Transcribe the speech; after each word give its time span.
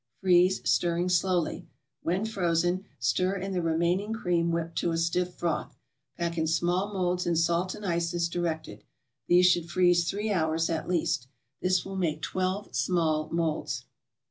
Freeze, 0.19 0.67
stirring 0.67 1.09
slowly. 1.09 1.67
When 2.01 2.25
frozen, 2.25 2.85
stir 2.97 3.35
in 3.35 3.51
the 3.53 3.61
remaining 3.61 4.13
cream 4.13 4.49
whipped 4.49 4.75
to 4.79 4.89
a 4.89 4.97
stiff 4.97 5.35
froth. 5.35 5.77
Pack 6.17 6.39
in 6.39 6.47
small 6.47 6.91
molds 6.91 7.27
in 7.27 7.35
salt 7.35 7.75
and 7.75 7.85
ice 7.85 8.11
as 8.15 8.27
directed. 8.27 8.83
These 9.27 9.45
should 9.45 9.69
freeze 9.69 10.09
three 10.09 10.31
hours 10.31 10.71
at 10.71 10.89
least. 10.89 11.27
This 11.61 11.85
will 11.85 11.97
make 11.97 12.23
twelve 12.23 12.75
small 12.75 13.29
molds. 13.31 13.85